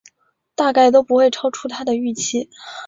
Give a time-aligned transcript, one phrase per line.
[0.55, 2.49] 大概都不会超出他的预期